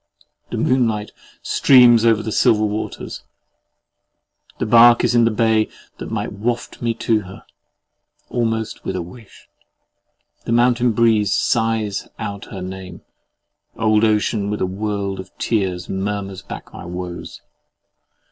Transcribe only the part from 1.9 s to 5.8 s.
over the silver waters: the bark is in the bay